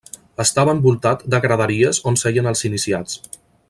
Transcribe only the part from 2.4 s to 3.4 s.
els iniciats.